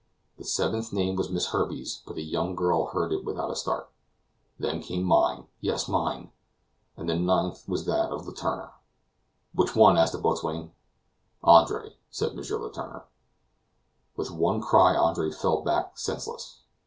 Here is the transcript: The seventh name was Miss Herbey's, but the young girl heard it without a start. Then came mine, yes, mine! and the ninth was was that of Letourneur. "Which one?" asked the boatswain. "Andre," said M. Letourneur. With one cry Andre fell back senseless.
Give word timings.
The 0.39 0.45
seventh 0.45 0.91
name 0.91 1.15
was 1.15 1.29
Miss 1.29 1.49
Herbey's, 1.49 2.01
but 2.07 2.15
the 2.15 2.23
young 2.23 2.55
girl 2.55 2.85
heard 2.87 3.11
it 3.13 3.23
without 3.23 3.51
a 3.51 3.55
start. 3.55 3.91
Then 4.57 4.81
came 4.81 5.03
mine, 5.03 5.45
yes, 5.59 5.87
mine! 5.87 6.31
and 6.97 7.07
the 7.07 7.13
ninth 7.15 7.57
was 7.69 7.81
was 7.85 7.85
that 7.85 8.09
of 8.11 8.25
Letourneur. 8.25 8.71
"Which 9.53 9.75
one?" 9.75 9.97
asked 9.99 10.13
the 10.13 10.17
boatswain. 10.17 10.71
"Andre," 11.43 11.97
said 12.09 12.31
M. 12.31 12.37
Letourneur. 12.37 13.05
With 14.15 14.31
one 14.31 14.59
cry 14.59 14.97
Andre 14.97 15.29
fell 15.31 15.61
back 15.61 15.95
senseless. 15.99 16.61